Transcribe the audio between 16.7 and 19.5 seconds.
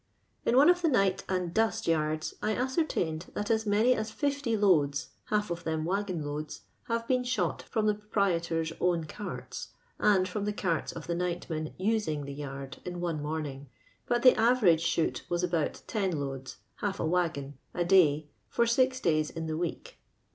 (half a waggon) a day for six days in